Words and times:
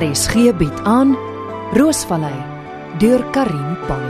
RSG 0.00 0.56
bied 0.56 0.78
aan 0.88 1.10
Roosvallei 1.76 2.36
deur 3.02 3.20
Karin 3.34 3.74
Pan. 3.86 4.04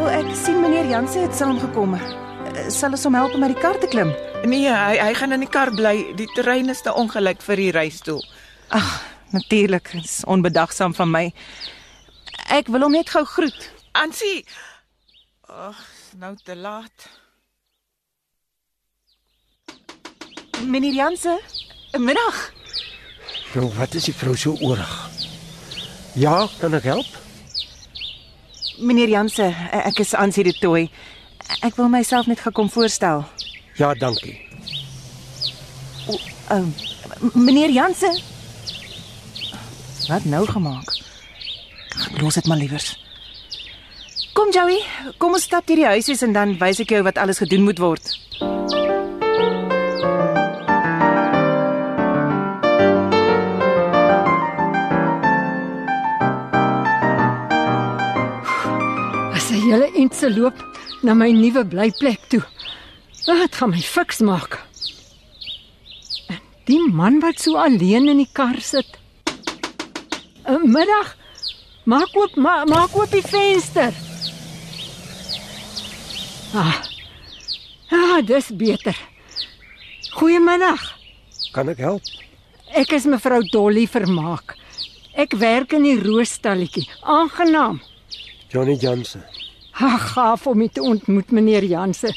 O, 0.00 0.08
ek 0.10 0.32
sien 0.38 0.58
meneer 0.62 0.88
Jansen 0.90 1.28
het 1.28 1.36
saamgekom. 1.38 1.94
Eh, 1.94 2.66
Sal 2.72 2.96
ons 2.96 3.06
hom 3.06 3.18
help 3.18 3.36
om 3.38 3.46
uit 3.46 3.54
die 3.54 3.62
kar 3.62 3.78
te 3.78 3.90
klim? 3.90 4.10
Nee, 4.48 4.66
hy 4.70 4.98
hy 4.98 5.12
gaan 5.20 5.36
in 5.36 5.44
die 5.44 5.50
kar 5.50 5.70
bly. 5.76 5.94
Die 6.18 6.28
terrein 6.34 6.72
is 6.72 6.82
te 6.82 6.90
ongelyk 6.96 7.42
vir 7.46 7.62
die 7.62 7.70
reistool. 7.78 8.24
Ag, 8.74 8.90
natuurlik, 9.36 9.92
dit 9.94 10.06
is 10.06 10.20
onbedagsaam 10.26 10.98
van 10.98 11.14
my. 11.14 11.24
Ek 12.50 12.70
wil 12.74 12.88
hom 12.88 12.98
net 12.98 13.14
gou 13.14 13.22
groet. 13.38 13.70
Ansie. 13.94 14.42
Ag, 15.46 15.78
nou 16.16 16.36
te 16.44 16.56
laat. 16.56 17.08
Meneer 20.66 20.92
Jansen, 20.92 21.40
middag. 21.98 22.52
Nou, 23.54 23.70
wat 23.74 23.94
is 23.94 24.04
die 24.04 24.14
vrou 24.14 24.36
so 24.36 24.56
oorig? 24.60 25.08
Ja, 26.14 26.48
kan 26.60 26.74
ek 26.74 26.82
help? 26.82 27.06
Meneer 28.78 29.08
Jansen, 29.08 29.54
ek 29.72 29.98
is 30.04 30.14
Ansie 30.14 30.44
de 30.44 30.52
Tooi. 30.60 30.90
Ek 31.64 31.74
wil 31.76 31.88
myself 31.88 32.26
net 32.30 32.40
gekom 32.40 32.70
voorstel. 32.70 33.24
Ja, 33.76 33.94
dankie. 33.94 34.36
O, 36.06 36.18
m- 36.54 36.74
meneer 37.34 37.70
Jansen. 37.70 38.20
Wat 40.08 40.24
nou 40.24 40.46
gemaak? 40.46 40.96
Los 42.20 42.34
dit 42.34 42.46
maar 42.46 42.56
liewers. 42.56 42.94
Kom 44.40 44.54
Joey, 44.56 44.78
kom 45.20 45.34
ons 45.36 45.44
stap 45.44 45.68
hierdie 45.68 45.84
huisies 45.84 46.22
en 46.24 46.32
dan 46.32 46.54
wys 46.56 46.78
ek 46.80 46.94
jou 46.94 47.02
wat 47.04 47.18
alles 47.20 47.42
gedoen 47.42 47.60
moet 47.66 47.76
word. 47.76 48.06
As 59.36 59.52
hy 59.52 59.60
hele 59.66 59.92
entse 60.00 60.32
loop 60.32 60.56
na 61.04 61.12
my 61.12 61.28
nuwe 61.36 61.68
blyplek 61.76 62.24
toe. 62.32 62.40
Wat 63.28 63.60
gaan 63.60 63.74
my 63.76 63.84
fiks 63.84 64.24
maak? 64.24 64.56
En 66.32 66.40
die 66.64 66.80
man 66.88 67.20
wat 67.20 67.44
so 67.44 67.60
alleen 67.60 68.08
in 68.08 68.24
die 68.24 68.32
kar 68.32 68.56
sit. 68.64 68.88
'n 70.48 70.64
Middag. 70.64 71.18
Maak 71.84 72.16
oop, 72.16 72.40
ma 72.40 72.64
maak 72.64 72.96
oop 72.96 73.12
die 73.12 73.28
venster. 73.34 73.92
Ah. 76.54 76.82
Ah, 77.90 78.20
dis 78.26 78.50
beter. 78.56 78.96
Goeiemiddag. 80.14 80.82
Kan 81.54 81.68
ek 81.72 81.78
help? 81.82 82.02
Ek 82.74 82.92
is 82.94 83.06
mevrou 83.10 83.40
Dolly 83.50 83.86
Vermaak. 83.90 84.56
Ek 85.18 85.34
werk 85.38 85.72
in 85.78 85.86
die 85.86 85.96
roostalletjie. 85.98 86.86
Aangenaam. 87.02 87.80
Johnny 88.50 88.76
Jansen. 88.78 89.24
Ag, 89.80 90.10
gaaf 90.14 90.46
om 90.50 90.60
u 90.62 90.68
te 90.68 90.82
ontmoet, 90.82 91.30
meneer 91.34 91.64
Jansen. 91.64 92.14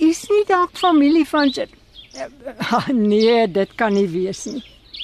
Is 0.00 0.24
nie 0.30 0.44
dalk 0.48 0.76
familie 0.78 1.24
van 1.28 1.48
J- 1.52 1.68
Ah, 2.70 2.88
nee, 2.92 3.46
dit 3.48 3.70
kan 3.80 3.94
nie 3.96 4.06
wees 4.08 4.44
nie. 4.46 4.60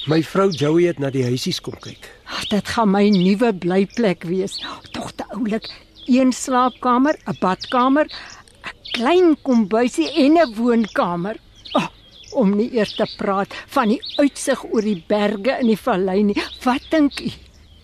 My 0.07 0.21
vrou 0.23 0.49
Joey 0.53 0.85
het 0.87 0.99
na 1.01 1.09
die 1.09 1.23
huisies 1.25 1.57
kom 1.61 1.73
kyk. 1.81 2.05
Ag, 2.29 2.43
dit 2.51 2.67
gaan 2.75 2.91
my 2.93 3.07
nuwe 3.09 3.49
blyplek 3.53 4.23
wees. 4.29 4.59
Tog 4.93 5.09
te 5.17 5.25
oulik. 5.33 5.65
Een 6.09 6.31
slaapkamer, 6.33 7.15
'n 7.29 7.37
badkamer, 7.39 8.07
'n 8.09 8.75
klein 8.97 9.37
kombuisie 9.41 10.09
en 10.23 10.37
'n 10.37 10.55
woonkamer. 10.55 11.37
Oh, 11.77 11.87
om 12.33 12.55
nie 12.55 12.71
eers 12.73 12.95
te 12.95 13.05
praat 13.17 13.53
van 13.67 13.87
die 13.89 14.01
uitsig 14.17 14.63
oor 14.63 14.81
die 14.81 15.03
berge 15.07 15.57
in 15.59 15.67
die 15.67 15.77
vallei 15.77 16.23
nie. 16.23 16.41
Wat 16.63 16.81
dink 16.89 17.19
u? 17.19 17.29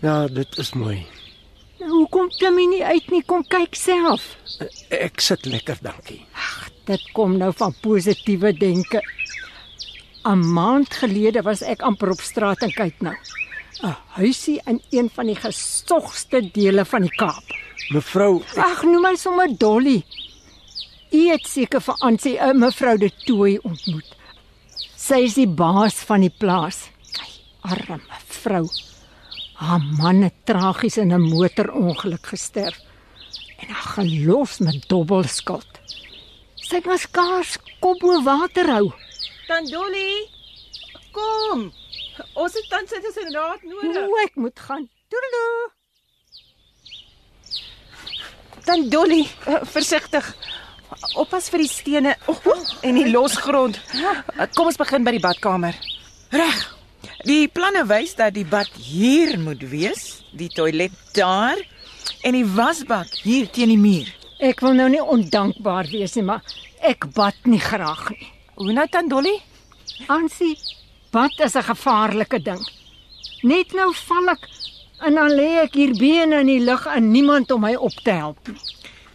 Ja, 0.02 0.28
dit 0.28 0.58
is 0.58 0.74
mooi. 0.74 1.06
Nou, 1.80 1.92
hoekom 1.92 2.30
klim 2.30 2.58
u 2.58 2.66
nie 2.66 2.84
uit 2.84 3.12
nie? 3.12 3.24
Kom 3.24 3.44
kyk 3.48 3.76
self. 3.76 4.38
Ek 4.90 5.22
sit 5.22 5.46
lekker, 5.46 5.78
dankie. 5.82 6.26
Dit 6.86 7.12
kom 7.14 7.38
nou 7.38 7.52
van 7.54 7.76
positiewe 7.82 8.54
denke. 8.58 9.02
'n 10.26 10.42
Maand 10.54 10.94
gelede 10.94 11.42
was 11.42 11.62
ek 11.62 11.82
amper 11.82 12.10
op 12.10 12.22
straat 12.22 12.62
en 12.62 12.72
kyk 12.74 13.02
nou. 13.02 13.16
'n 13.84 13.96
Huisie 14.16 14.62
in 14.66 14.82
een 14.90 15.10
van 15.10 15.26
die 15.26 15.36
gesogste 15.36 16.42
dele 16.52 16.86
van 16.86 17.02
die 17.02 17.16
Kaap. 17.16 17.44
Mevrou, 17.90 18.42
ek, 18.42 18.58
Ag, 18.58 18.84
noem 18.84 19.02
my 19.02 19.16
sommer 19.16 19.58
Dolly. 19.58 20.04
U 21.12 21.22
het 21.30 21.48
seker 21.48 21.82
vir 21.82 21.96
Ansie, 22.00 22.38
uh, 22.38 22.54
mevrou 22.54 22.98
de 22.98 23.12
Tooi 23.26 23.58
ontmoet. 23.64 24.16
Sy 24.96 25.22
is 25.28 25.36
die 25.38 25.48
baas 25.48 26.00
van 26.08 26.22
die 26.22 26.34
plaas. 26.34 26.90
Ai, 27.22 27.32
arme 27.62 28.00
vrou. 28.46 28.66
Haar 29.56 29.84
man 30.00 30.24
het 30.26 30.34
tragies 30.46 30.98
in 30.98 31.14
'n 31.14 31.22
motorongeluk 31.22 32.26
gesterf 32.34 32.80
en 33.60 33.68
haar 33.70 33.92
gelos 33.98 34.60
met 34.60 34.90
dobbelskuld. 34.90 35.80
Sy 36.56 36.76
het 36.76 36.86
mos 36.86 37.06
kaars 37.12 37.58
kop 37.80 38.00
bo 38.00 38.22
water 38.24 38.68
hou. 38.68 38.92
Dan 39.48 39.66
Dolly, 39.70 40.28
kom. 41.12 41.72
Ons 42.34 42.54
het 42.54 42.68
tans 42.70 42.90
dit 42.90 43.08
is 43.10 43.18
inderdaad 43.24 43.64
nodig. 43.64 44.04
O, 44.04 44.20
ek 44.24 44.36
moet 44.40 44.60
gaan. 44.68 44.86
Toedeloe. 45.12 45.72
Dan 48.66 48.88
Dolly, 48.90 49.24
uh, 49.48 49.62
versigtig. 49.70 50.30
Oppas 51.20 51.50
vir 51.54 51.62
die 51.66 51.70
stene 51.70 52.16
oh, 52.32 52.40
en 52.82 52.98
die 52.98 53.10
losgrond. 53.12 53.78
Uh, 53.94 54.48
Kom 54.56 54.72
ons 54.72 54.80
begin 54.80 55.06
by 55.06 55.14
die 55.18 55.24
badkamer. 55.24 55.78
Reg. 56.34 56.64
Die 57.26 57.48
planne 57.50 57.84
wys 57.90 58.16
dat 58.18 58.36
die 58.36 58.46
bad 58.46 58.70
hier 58.78 59.36
moet 59.42 59.62
wees, 59.70 60.24
die 60.34 60.50
toilet 60.54 60.94
daar 61.18 61.58
en 62.26 62.38
die 62.38 62.46
wasbak 62.46 63.12
hier 63.24 63.50
teen 63.54 63.74
die 63.74 63.82
muur. 63.82 64.10
Ek 64.46 64.62
wil 64.66 64.76
nou 64.78 64.88
nie 64.92 65.02
ondankbaar 65.02 65.90
wees 65.94 66.16
nie, 66.18 66.26
maar 66.28 66.44
ek 66.86 67.08
bad 67.16 67.38
nie 67.50 67.62
graag 67.62 68.10
nie. 68.14 68.32
Hoe 68.60 68.74
nou 68.74 68.86
dan 68.92 69.10
Dolly? 69.12 69.34
Ansie, 70.12 70.54
bad 71.16 71.40
is 71.40 71.56
'n 71.56 71.70
gevaarlike 71.72 72.40
ding. 72.44 72.64
Net 73.44 73.74
nou 73.74 73.94
val 74.08 74.30
ek 74.36 74.44
en 75.06 75.16
dan 75.16 75.32
lê 75.32 75.52
ek 75.64 75.74
hier 75.80 75.94
bene 75.96 76.40
in 76.44 76.48
die 76.48 76.64
lug 76.70 76.86
en 76.86 77.12
niemand 77.12 77.52
om 77.52 77.62
my 77.62 77.76
op 77.76 77.96
te 78.04 78.12
help 78.12 78.48
nie. 78.48 78.60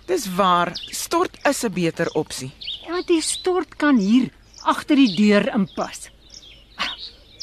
Dis 0.07 0.27
waar, 0.37 0.73
stort 1.03 1.37
is 1.51 1.65
'n 1.65 1.73
beter 1.73 2.09
opsie. 2.15 2.53
Ja, 2.87 3.03
die 3.07 3.21
stort 3.21 3.77
kan 3.77 3.99
hier 3.99 4.31
agter 4.65 4.97
die 4.97 5.15
deur 5.17 5.55
inpas. 5.55 6.09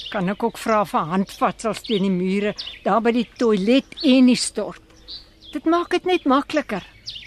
Kan 0.09 0.29
ek 0.29 0.43
ook 0.43 0.57
vra 0.57 0.85
vir 0.85 1.05
handvatsels 1.13 1.81
teen 1.81 2.01
die 2.01 2.09
mure 2.09 2.55
daar 2.83 3.01
by 3.01 3.11
die 3.11 3.29
toilet 3.37 3.85
en 4.03 4.25
die 4.25 4.35
stort. 4.35 4.81
Dit 5.51 5.65
maak 5.65 5.89
dit 5.89 6.05
net 6.05 6.25
makliker. 6.25 6.83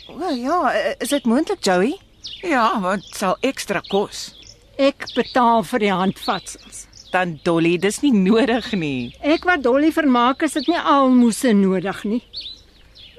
O 0.08 0.30
ja, 0.34 0.74
uh, 0.74 0.94
is 0.98 1.08
dit 1.08 1.24
moontlik 1.24 1.64
Joey? 1.64 1.98
Ja, 2.42 2.80
wat 2.80 3.04
sal 3.04 3.36
ekstra 3.40 3.80
kos? 3.80 4.34
Ek 4.78 5.14
betaal 5.14 5.62
vir 5.62 5.78
die 5.78 5.92
handvatsels. 5.92 6.89
Dan 7.10 7.40
Dolly, 7.42 7.74
dis 7.82 8.00
nie 8.04 8.12
nodig 8.14 8.68
nie. 8.78 9.10
Ek 9.18 9.42
wat 9.48 9.64
Dolly 9.64 9.90
vermaak 9.90 10.44
is 10.46 10.54
dit 10.54 10.68
nie 10.70 10.78
almoese 10.78 11.50
nodig 11.58 12.04
nie. 12.06 12.20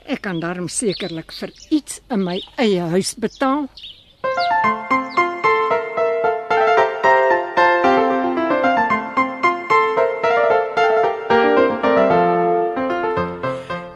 Ek 0.07 0.23
kan 0.23 0.39
darm 0.39 0.69
sekerlik 0.71 1.33
vir 1.35 1.51
iets 1.75 1.99
in 2.07 2.23
my 2.23 2.37
eie 2.55 2.87
huis 2.93 3.11
betaal. 3.19 3.67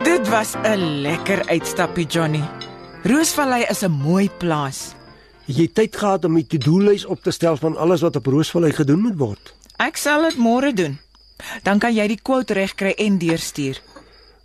Dit 0.04 0.28
was 0.30 0.56
'n 0.60 1.02
lekker 1.08 1.48
uitstappie, 1.48 2.08
Johnny. 2.08 2.44
Roosvallei 3.04 3.64
is 3.70 3.84
'n 3.84 3.92
mooi 3.92 4.30
plaas. 4.40 4.94
het 5.48 5.58
jy 5.58 5.68
tyd 5.68 5.96
gehad 5.96 6.26
om 6.26 6.36
die 6.36 6.48
to-do-lys 6.48 7.06
op 7.06 7.22
te 7.22 7.32
stel 7.32 7.58
van 7.58 7.78
alles 7.78 8.02
wat 8.02 8.16
op 8.16 8.26
Roosvallei 8.26 8.72
gedoen 8.72 9.00
moet 9.00 9.18
word? 9.18 9.65
Ek 9.78 9.98
sal 9.98 10.30
dit 10.30 10.38
môre 10.40 10.72
doen. 10.74 10.98
Dan 11.64 11.80
kan 11.84 11.94
jy 11.94 12.08
die 12.08 12.22
quote 12.22 12.56
regkry 12.56 12.94
en 12.98 13.18
deurstuur. 13.20 13.82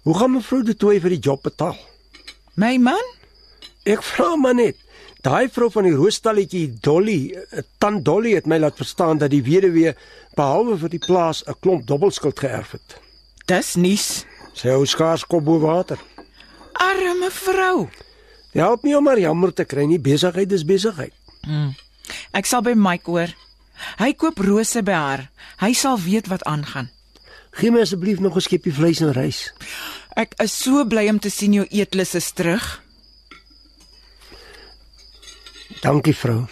Hoe 0.03 0.15
gaan 0.19 0.33
mevrou 0.35 0.63
de 0.65 0.75
Tooi 0.75 0.99
vir 1.01 1.15
die 1.15 1.23
job 1.23 1.43
betaal? 1.43 1.77
My 2.59 2.77
man? 2.83 3.05
Ek 3.87 4.03
vra 4.03 4.35
maar 4.37 4.57
net. 4.59 4.77
Daai 5.23 5.51
vrou 5.53 5.69
van 5.71 5.85
die 5.85 5.95
roostalletjie 5.95 6.81
Dolly, 6.81 7.35
eh, 7.35 7.63
tant 7.79 8.05
Dolly 8.05 8.33
het 8.35 8.47
my 8.47 8.59
laat 8.59 8.77
verstaan 8.77 9.19
dat 9.19 9.31
die 9.31 9.43
weduwee 9.45 9.95
behalwe 10.37 10.79
vir 10.79 10.89
die 10.89 11.03
plaas 11.07 11.45
'n 11.47 11.55
klomp 11.61 11.87
dobbelskuld 11.87 12.39
geërf 12.39 12.71
het. 12.73 13.01
Dis 13.47 13.75
nuus. 13.75 14.25
Sy 14.55 14.69
hou 14.69 14.87
skaars 14.87 15.25
kop 15.25 15.45
bo 15.45 15.59
water. 15.59 15.99
Arme 16.73 17.31
vrou. 17.31 17.89
Dit 18.53 18.63
help 18.63 18.83
nie 18.83 18.97
om 18.97 19.05
maar 19.05 19.19
jammer 19.19 19.53
te 19.53 19.65
kry 19.65 19.85
nie, 19.85 19.99
besigheid 19.99 20.53
is 20.53 20.65
besigheid. 20.65 21.13
Ek 22.33 22.47
sal 22.47 22.63
by 22.63 22.73
Mike 22.75 23.11
hoor. 23.11 23.29
Hy 23.99 24.13
koop 24.13 24.39
rose 24.39 24.83
by 24.83 24.93
haar. 24.93 25.31
Hy 25.61 25.73
sal 25.73 25.99
weet 25.99 26.27
wat 26.27 26.45
aangaan. 26.45 26.91
Gee 27.51 27.71
my 27.71 27.81
asseblief 27.81 28.21
nog 28.21 28.37
'n 28.37 28.41
skepie 28.41 28.75
vleis 28.75 29.01
en 29.01 29.13
rys. 29.13 29.53
Ek 30.17 30.35
is 30.43 30.63
so 30.63 30.85
bly 30.85 31.09
om 31.09 31.19
te 31.19 31.31
sien 31.31 31.53
jou 31.53 31.67
eetlus 31.71 32.15
is 32.15 32.31
terug. 32.33 32.83
Dankie 35.81 36.17
vrou. 36.17 36.47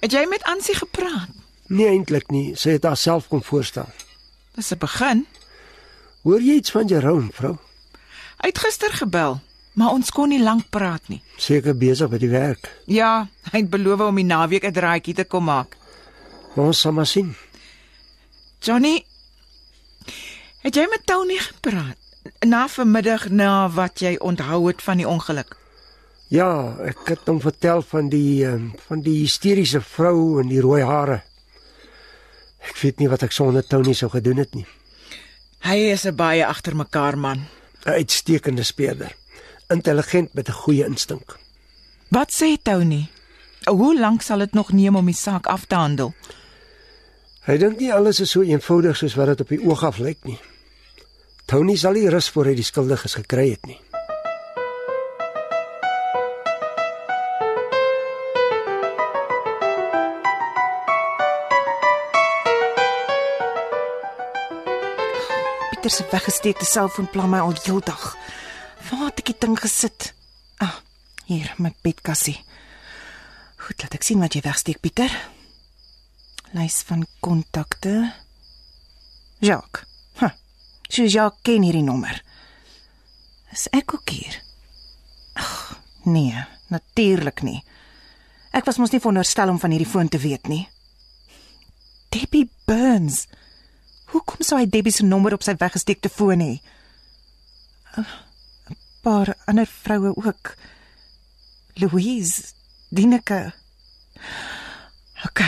Het 0.00 0.12
jy 0.12 0.26
met 0.28 0.42
Ansie 0.42 0.74
gepraat? 0.74 1.28
Nee 1.66 1.88
eintlik 1.88 2.30
nie. 2.30 2.56
Sy 2.56 2.70
het 2.70 2.84
haarself 2.84 3.28
kom 3.28 3.42
voorstel. 3.42 3.88
Dis 4.54 4.72
'n 4.72 4.78
begin. 4.78 5.26
Hoor 6.22 6.40
jy 6.40 6.54
iets 6.54 6.70
van 6.70 6.86
Jerome, 6.86 7.28
vrou? 7.32 7.56
Hy 8.38 8.48
het 8.48 8.58
gister 8.58 8.92
gebel, 8.92 9.40
maar 9.78 9.94
ons 9.94 10.10
kon 10.10 10.32
nie 10.32 10.42
lank 10.42 10.66
praat 10.74 11.04
nie. 11.12 11.20
Seker 11.38 11.76
besig 11.78 12.10
met 12.10 12.22
die 12.22 12.32
werk. 12.32 12.70
Ja, 12.90 13.28
hy 13.52 13.62
het 13.62 13.70
beloof 13.70 14.08
om 14.08 14.18
die 14.18 14.26
naweek 14.26 14.64
'n 14.66 14.74
draaitjie 14.74 15.14
te 15.14 15.24
kom 15.24 15.44
maak. 15.44 15.76
Maar 16.54 16.66
ons 16.66 16.80
sal 16.80 16.92
maar 16.92 17.06
sien. 17.06 17.36
Johnny, 18.60 19.04
het 20.62 20.74
jy 20.74 20.86
met 20.90 21.06
Tony 21.06 21.38
gepraat? 21.38 21.96
Na 22.46 22.68
vanmiddag 22.68 23.28
na 23.30 23.68
wat 23.70 24.00
jy 24.00 24.16
onthou 24.18 24.66
het 24.66 24.82
van 24.82 24.96
die 24.96 25.08
ongeluk. 25.08 25.56
Ja, 26.28 26.76
ek 26.84 26.98
het 27.08 27.26
hom 27.26 27.40
vertel 27.40 27.82
van 27.82 28.08
die 28.08 28.44
um, 28.46 28.72
van 28.88 29.00
die 29.00 29.20
hysteriese 29.22 29.80
vrou 29.80 30.40
en 30.40 30.48
die 30.48 30.60
rooi 30.60 30.82
hare. 30.82 31.22
Ek 32.58 32.76
weet 32.82 32.98
nie 32.98 33.08
wat 33.08 33.22
ek 33.22 33.32
sonder 33.32 33.64
Tony 33.66 33.94
sou 33.94 34.10
gedoen 34.10 34.36
het 34.36 34.54
nie. 34.54 34.66
Hy 35.64 35.76
is 35.94 36.04
'n 36.04 36.14
baie 36.14 36.46
agtermekaar 36.46 37.18
man. 37.18 37.46
'n 37.86 37.90
Uitstekende 37.90 38.62
speurder. 38.62 39.14
Intelligent 39.70 40.32
met 40.32 40.48
'n 40.48 40.52
goeie 40.52 40.84
instink. 40.84 41.38
Wat 42.08 42.32
sê 42.32 42.62
Tony? 42.62 43.08
Hoe 43.64 43.98
lank 43.98 44.22
sal 44.22 44.38
dit 44.38 44.52
nog 44.52 44.72
neem 44.72 44.96
om 44.96 45.04
die 45.04 45.14
saak 45.14 45.46
af 45.46 45.64
te 45.64 45.74
handel? 45.74 46.14
Hy 47.44 47.56
dink 47.56 47.78
nie 47.78 47.92
alles 47.92 48.20
is 48.20 48.30
so 48.30 48.40
eenvoudig 48.40 48.96
soos 48.96 49.14
wat 49.14 49.26
dit 49.26 49.40
op 49.40 49.48
die 49.48 49.60
oog 49.64 49.84
af 49.84 49.98
lyk 49.98 50.18
nie. 50.22 50.38
Tony 51.44 51.76
sal 51.76 51.92
nie 51.92 52.08
rus 52.08 52.28
voor 52.28 52.44
hy 52.44 52.54
die 52.54 52.64
skuldiges 52.64 53.14
gekry 53.14 53.50
het 53.50 53.66
nie. 53.66 53.80
Pieter 65.70 65.90
se 65.90 66.04
weggesteekte 66.10 66.64
selfoon 66.64 67.10
pla 67.10 67.26
my 67.26 67.38
al 67.38 67.54
heeldag. 67.64 68.16
Waar 68.88 69.10
het 69.10 69.20
ek 69.20 69.32
die 69.32 69.40
ding 69.42 69.56
gesit? 69.60 70.12
Ah, 70.64 70.78
hier, 71.28 71.50
my 71.60 71.74
bedkassie. 71.84 72.38
Goed, 73.60 73.82
laat 73.82 73.98
ek 73.98 74.06
sien 74.06 74.22
wat 74.22 74.36
jy 74.36 74.40
wegsteek, 74.46 74.80
Pieter. 74.80 75.12
Lys 76.56 76.80
van 76.88 77.04
kontakte. 77.20 78.14
Jacques. 79.44 79.84
Ha. 80.22 80.30
Sy 80.88 81.04
Jacques 81.04 81.44
ken 81.44 81.66
hierdie 81.66 81.84
nommer. 81.84 82.22
Is 83.52 83.66
ek 83.76 83.92
ook 83.98 84.14
hier? 84.14 84.38
Ag, 85.36 85.76
nee, 86.08 86.46
natuurlik 86.72 87.44
nie. 87.44 87.60
Ek 88.56 88.64
was 88.64 88.80
mos 88.80 88.94
nie 88.94 89.02
veronderstel 89.02 89.52
om 89.52 89.60
van 89.60 89.74
hierdie 89.74 89.90
foon 89.90 90.08
te 90.08 90.20
weet 90.22 90.48
nie. 90.48 90.64
Debbie 92.14 92.48
Burns. 92.66 93.26
Hoekom 94.14 94.40
sou 94.40 94.56
hy 94.56 94.64
Debbie 94.70 94.94
se 94.96 95.04
nommer 95.04 95.36
op 95.36 95.44
sy 95.44 95.52
weggesteekte 95.60 96.08
foon 96.08 96.40
hê? 96.40 96.54
'n 97.98 98.06
Paar 99.08 99.34
ander 99.44 99.66
vroue 99.66 100.12
ook. 100.16 100.54
Louise, 101.74 102.42
Dineke. 102.88 103.54
OK. 105.24 105.40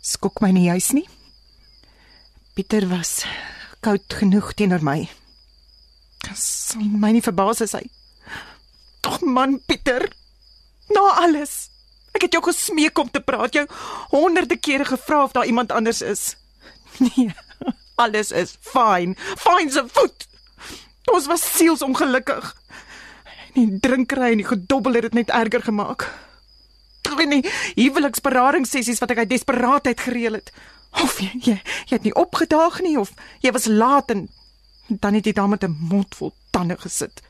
Skok 0.00 0.38
my 0.38 0.52
nie 0.54 0.68
juis 0.68 0.92
nie. 0.94 1.08
Pieter 2.54 2.86
was 2.92 3.24
koud 3.82 4.06
genoeg 4.20 4.52
teenoor 4.54 4.86
my. 4.86 5.08
Sal 6.38 6.86
my 7.02 7.10
nie 7.16 7.24
verbaas 7.26 7.64
as 7.66 7.74
hy. 7.74 7.82
Tog 9.02 9.26
man 9.26 9.58
Pieter. 9.66 10.06
Na 10.94 11.08
alles. 11.26 11.66
Ek 12.14 12.28
het 12.28 12.38
jou 12.38 12.46
gesmeek 12.46 13.02
om 13.02 13.10
te 13.10 13.26
praat, 13.26 13.58
jou 13.58 13.66
honderde 14.14 14.54
kere 14.54 14.86
gevra 14.86 15.24
of 15.26 15.34
daar 15.34 15.50
iemand 15.50 15.74
anders 15.74 16.06
is. 16.06 16.36
Nee. 17.02 17.32
Alles 17.98 18.30
is 18.30 18.54
fyn. 18.62 19.18
Fyn 19.18 19.74
se 19.74 19.82
voet. 19.90 20.29
Ons 21.20 21.28
was 21.28 21.42
sielsongelukkig. 21.58 22.46
Die 23.52 23.66
drinkery 23.84 24.30
en 24.32 24.40
die 24.40 24.48
gedobbel 24.48 24.96
het 24.96 25.10
dit 25.10 25.16
net 25.18 25.32
erger 25.36 25.60
gemaak. 25.66 26.06
Tog 27.04 27.20
nie 27.28 27.42
huweliksberadingssessies 27.76 29.02
wat 29.02 29.12
ek 29.12 29.24
uit 29.24 29.32
desperaatheid 29.34 30.00
gereël 30.00 30.38
het. 30.38 30.48
Of 31.04 31.18
jy, 31.20 31.28
jy 31.44 31.56
jy 31.60 31.92
het 31.92 32.06
nie 32.08 32.14
opgedaag 32.16 32.78
nie 32.86 32.96
of 32.98 33.12
jy 33.44 33.52
was 33.52 33.68
laat 33.68 34.14
en 34.14 34.30
dan 34.88 35.18
het 35.18 35.28
jy 35.28 35.34
daar 35.36 35.50
met 35.52 35.64
'n 35.64 35.76
mond 35.90 36.16
vol 36.16 36.32
tande 36.56 36.78
gesit. 36.80 37.20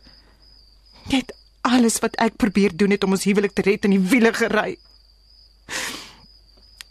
Jy 1.11 1.25
het 1.27 1.35
alles 1.67 1.99
wat 1.99 2.15
ek 2.17 2.37
probeer 2.37 2.77
doen 2.77 2.95
het 2.95 3.05
om 3.05 3.19
ons 3.19 3.27
huwelik 3.27 3.53
te 3.53 3.67
red 3.67 3.85
in 3.85 3.99
die 3.99 4.09
wiele 4.13 4.33
gery. 4.33 4.79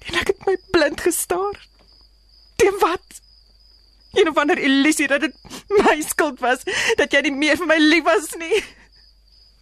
En 0.04 0.20
ek 0.20 0.28
het 0.28 0.46
my 0.46 0.58
blind 0.72 1.02
gestaar. 1.02 1.68
Teen 2.56 2.76
wat? 2.80 3.22
Een 4.14 4.30
of 4.30 4.38
ander 4.38 4.58
illusie 4.58 5.08
dat 5.08 5.22
dit 5.22 5.36
my 5.68 6.02
skuld 6.02 6.40
was 6.40 6.64
dat 6.96 7.14
jy 7.14 7.22
nie 7.28 7.36
meer 7.36 7.58
vir 7.58 7.70
my 7.70 7.78
lief 7.78 8.04
was 8.04 8.34
nie. 8.42 8.62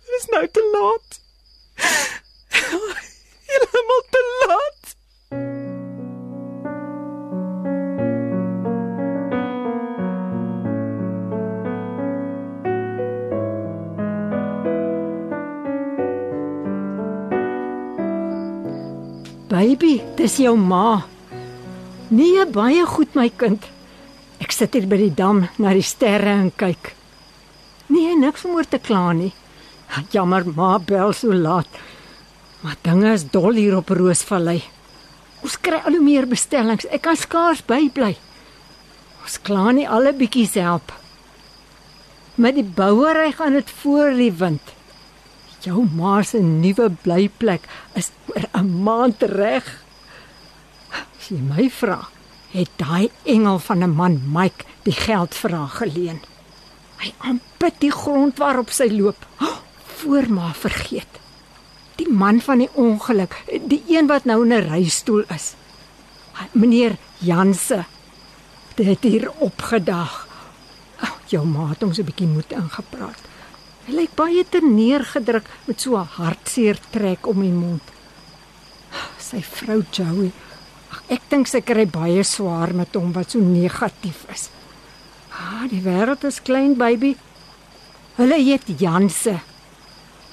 Dit 0.07 0.19
is 0.19 0.27
nou 0.31 0.47
te 0.47 0.63
laat. 0.71 1.19
Heeltemal 3.47 4.03
te 4.09 4.23
laat. 4.47 4.95
Baby, 19.47 20.01
dis 20.15 20.37
jou 20.37 20.57
ma. 20.59 21.05
Nee, 22.07 22.45
baie 22.45 22.85
goed 22.85 23.15
my 23.15 23.29
kind. 23.35 23.63
Sit 24.57 24.73
hier 24.73 24.87
by 24.89 24.97
die 24.97 25.13
dam 25.13 25.43
na 25.61 25.69
die 25.75 25.85
sterre 25.85 26.31
en 26.33 26.47
kyk. 26.57 26.95
Nee, 27.93 28.15
niks 28.17 28.41
om 28.47 28.55
oor 28.57 28.65
te 28.65 28.79
kla 28.81 29.11
nie. 29.13 29.29
Jammer, 30.09 30.47
ma 30.57 30.79
bel 30.81 31.13
so 31.13 31.29
laat. 31.29 31.69
Maar 32.63 32.79
dinge 32.87 33.11
is 33.13 33.27
dol 33.29 33.53
hier 33.53 33.75
op 33.77 33.93
Roosvallei. 33.93 34.63
Ons 35.45 35.59
kry 35.61 35.77
al 35.85 35.99
hoe 35.99 36.01
meer 36.01 36.25
bestellings. 36.25 36.89
Ek 36.89 37.05
kan 37.05 37.19
skaars 37.19 37.61
bybly. 37.69 38.15
Ons 39.21 39.37
kla 39.45 39.69
nie 39.77 39.85
al 39.85 40.09
'n 40.09 40.17
bietjie 40.17 40.49
help. 40.57 40.91
Met 42.35 42.55
die 42.55 42.65
bouery 42.65 43.31
gaan 43.37 43.53
dit 43.53 43.69
voor 43.69 44.09
die 44.17 44.33
wind. 44.33 44.73
Jou 45.61 45.85
ma 45.85 46.23
se 46.23 46.41
nuwe 46.41 46.89
blyplek 47.03 47.61
is 47.93 48.09
oor 48.33 48.49
'n 48.57 48.83
maand 48.83 49.21
reg. 49.21 49.65
As 50.89 51.29
jy 51.29 51.37
my 51.37 51.69
vra, 51.69 52.09
het 52.51 52.69
daai 52.75 53.09
engel 53.23 53.59
van 53.59 53.83
'n 53.83 53.95
man 53.95 54.21
Mike 54.31 54.65
die 54.83 54.93
geld 54.93 55.35
vir 55.35 55.51
haar 55.51 55.73
geleen. 55.81 56.19
Hy 56.97 57.13
aanbid 57.17 57.75
die 57.79 57.91
grond 57.91 58.37
waarop 58.37 58.69
sy 58.69 58.89
loop. 58.91 59.25
Voor 59.97 60.29
maar 60.29 60.55
vergeet. 60.55 61.19
Die 61.95 62.09
man 62.09 62.41
van 62.41 62.57
die 62.57 62.69
ongeluk, 62.73 63.43
die 63.65 63.83
een 63.87 64.07
wat 64.07 64.25
nou 64.25 64.43
in 64.45 64.53
'n 64.53 64.67
reistool 64.69 65.23
is. 65.35 65.55
Meneer 66.51 66.97
Janse. 67.17 67.85
Het 68.75 69.03
hier 69.03 69.31
opgedag. 69.37 70.27
Oh, 71.01 71.15
jou 71.25 71.45
ma 71.45 71.69
het 71.69 71.81
hom 71.81 71.93
so 71.93 72.01
'n 72.01 72.05
bietjie 72.05 72.27
moed 72.27 72.51
ingepraat. 72.51 73.21
Hy 73.85 73.93
lyk 73.93 74.15
baie 74.15 74.45
terneergedruk 74.49 75.45
met 75.65 75.81
so 75.81 75.97
'n 75.97 76.07
hartseer 76.17 76.79
trek 76.89 77.27
om 77.27 77.41
die 77.41 77.51
mond. 77.51 77.81
Sy 79.17 79.41
vrou 79.41 79.83
Joey. 79.91 80.31
Ek 81.09 81.21
dink 81.29 81.47
sy 81.47 81.61
kry 81.61 81.85
baie 81.85 82.23
swaar 82.23 82.73
met 82.73 82.95
hom 82.95 83.13
wat 83.15 83.31
so 83.31 83.39
negatief 83.39 84.25
is. 84.33 84.49
Ah, 85.31 85.65
die 85.69 85.83
wêreld 85.85 86.23
is 86.27 86.41
klein, 86.41 86.75
baby. 86.77 87.15
Hulle 88.17 88.37
eet 88.41 88.67
Janse. 88.81 89.37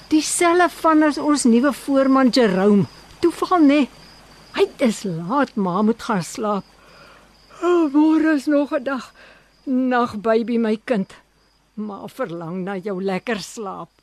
Dieselfde 0.09 0.69
van 0.81 1.03
as 1.03 1.17
ons 1.17 1.45
nuwe 1.45 1.71
voorman 1.73 2.29
Jerome. 2.33 2.85
Toeval 3.21 3.61
nê. 3.61 3.67
Nee. 3.67 3.89
Hy 4.55 4.65
is 4.85 5.03
laat, 5.03 5.55
ma 5.59 5.81
moet 5.83 6.03
gaan 6.07 6.23
slaap. 6.23 6.63
Oh, 7.61 7.91
môre 7.91 8.35
is 8.35 8.45
nog 8.47 8.71
'n 8.71 8.83
dag. 8.83 9.11
Nag, 9.65 10.21
baby, 10.21 10.57
my 10.57 10.77
kind. 10.85 11.11
Ma 11.75 12.07
verlang 12.07 12.63
na 12.63 12.77
jou 12.77 13.03
lekker 13.03 13.39
slaap. 13.39 13.94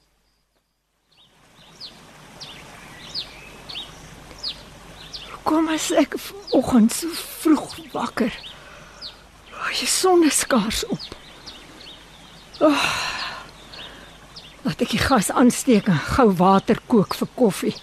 Kom 5.42 5.68
as 5.68 5.90
ek 5.90 6.14
vanoggend 6.18 6.92
so 6.94 7.08
vroeg 7.42 7.78
wakker. 7.92 8.32
Oh, 9.52 9.70
die 9.78 9.88
son 9.90 10.22
is 10.26 10.38
skaars 10.44 10.84
op. 10.87 11.16
Oh, 12.62 12.84
laat 14.62 14.84
ek 14.84 14.94
die 14.94 15.02
gas 15.02 15.32
aansteek 15.34 15.90
en 15.90 15.99
gou 16.12 16.28
water 16.38 16.78
kook 16.87 17.16
vir 17.18 17.30
koffie. 17.38 17.75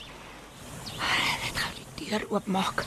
Net 1.00 1.60
gou 1.60 1.72
die 1.76 2.06
deur 2.06 2.26
oopmaak. 2.32 2.86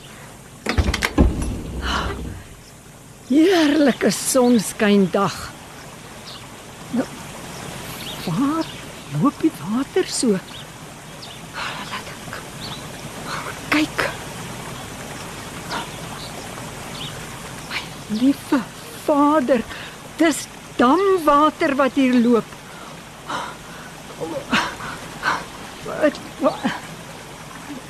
Heerlike 3.29 4.11
sonskyndag. 4.11 5.37
Nou, 6.97 7.07
waar 8.25 8.73
loop 9.21 9.39
die 9.41 9.53
water 9.61 10.09
so? 10.09 10.41
Kyk. 13.73 14.12
Liewe 18.19 18.59
Vader, 19.05 19.61
dis 20.17 20.45
damwater 20.79 21.75
wat 21.75 21.97
hier 21.99 22.13
loop. 22.23 22.45
Wat 25.85 26.19
wa- 26.39 26.59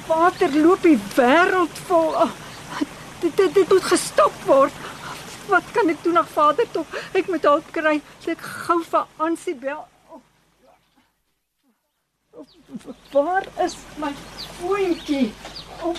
water 0.08 0.56
loop 0.56 0.82
die 0.82 0.98
wêreld 1.16 1.78
vol. 1.88 2.16
Dit 3.22 3.38
dit, 3.38 3.54
dit 3.56 3.70
moet 3.70 3.84
gestop 3.94 4.34
word. 4.46 4.74
Wat 5.48 5.64
kan 5.76 5.90
ek 5.92 6.04
doen, 6.04 6.18
ag 6.18 6.28
Vader 6.32 6.68
tog? 6.72 6.88
Ek 7.14 7.28
moet 7.32 7.44
hulp 7.48 7.70
kry. 7.76 8.00
Ek 8.28 8.42
gou 8.66 8.80
vir 8.84 9.06
Ansie 9.18 9.56
bel. 9.56 9.84
Waar 13.14 13.46
is 13.64 13.76
my 14.02 14.10
foontjie? 14.58 15.32
Oh, 15.84 15.96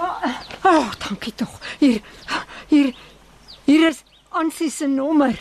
oh, 0.00 0.90
dankie 0.98 1.32
tog. 1.34 1.48
Hier 1.78 2.00
hier 2.68 2.94
hier 3.64 3.88
is 3.88 4.04
Ansie 4.30 4.70
se 4.70 4.86
nommer. 4.86 5.38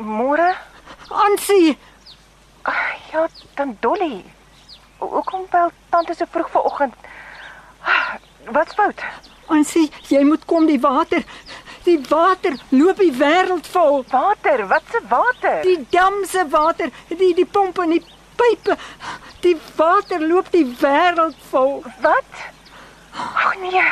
Môre? 0.00 0.54
Ansie, 1.10 1.76
Ja, 3.12 3.26
dan 3.56 3.76
Dolly. 3.80 4.22
Ho- 4.98 5.08
Hoekom 5.10 5.46
bel 5.50 5.70
tante 5.90 6.14
so 6.14 6.24
vroeg 6.30 6.50
vanoggend? 6.50 6.94
Wat's 8.52 8.74
fout? 8.74 9.02
Ansie, 9.50 9.90
jy 10.08 10.20
moet 10.24 10.44
kom 10.46 10.66
die 10.66 10.78
water. 10.80 11.24
Die 11.84 11.98
water 12.08 12.56
loop 12.68 13.00
die 13.00 13.12
wêreld 13.16 13.66
vol. 13.72 14.04
Water, 14.10 14.66
wat 14.68 14.82
se 14.92 15.00
water? 15.08 15.62
Die 15.64 15.86
dam 15.90 16.24
se 16.28 16.44
water, 16.52 16.90
die 17.08 17.32
die 17.34 17.46
pompe 17.46 17.82
en 17.86 17.94
die 17.96 18.04
pype. 18.36 18.76
Die 19.44 19.56
water 19.76 20.20
loop 20.20 20.50
die 20.52 20.66
wêreld 20.80 21.38
vol. 21.50 21.80
Wat? 22.04 22.42
Ag 23.16 23.56
nee. 23.62 23.84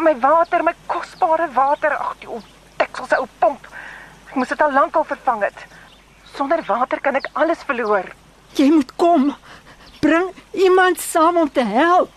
My 0.00 0.14
water, 0.20 0.64
my 0.64 0.74
kosbare 0.86 1.50
water. 1.52 1.92
Ag, 1.96 2.16
die 2.22 2.30
ou 2.30 2.40
deksel 2.80 3.10
se 3.10 3.20
ou 3.20 3.28
pomp. 3.42 3.68
Ek 4.28 4.36
moes 4.36 4.48
dit 4.52 4.64
al 4.64 4.72
lankal 4.76 5.04
vervang 5.08 5.44
het. 5.48 5.66
Sonder 6.36 6.64
water 6.68 7.00
kan 7.04 7.16
ek 7.20 7.28
alles 7.32 7.64
verloor. 7.68 8.08
Jy 8.56 8.70
moet 8.72 8.96
kom. 8.96 9.30
Bring 10.00 10.32
iemand 10.52 11.00
saam 11.02 11.36
om 11.36 11.52
te 11.52 11.64
help. 11.64 12.12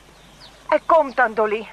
Ek 0.71 0.83
kom 0.87 1.11
dan, 1.15 1.33
Dolly. 1.35 1.65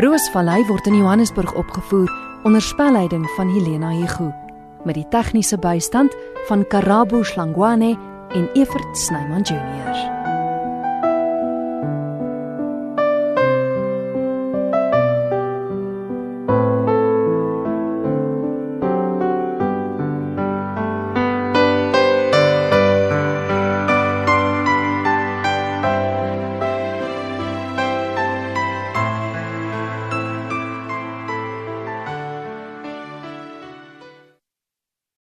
Roosvallei 0.00 0.62
word 0.66 0.86
in 0.86 0.96
Johannesburg 0.96 1.54
opgevoer 1.54 2.10
onder 2.42 2.62
spelleiding 2.62 3.26
van 3.36 3.48
Helena 3.52 3.90
Hugo 3.90 4.34
met 4.84 4.94
die 4.94 5.08
tegniese 5.08 5.58
bystand 5.58 6.16
van 6.48 6.66
Karabo 6.66 7.22
Slangwane 7.22 7.98
en 8.28 8.48
Evert 8.52 8.96
Snyman 8.98 9.42
Junior. 9.42 10.19